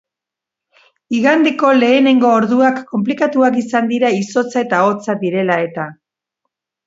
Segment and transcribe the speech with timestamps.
[1.17, 5.85] Igandeko lehenengo orduak konplikatuak izan dira izotza eta hotza direla eta.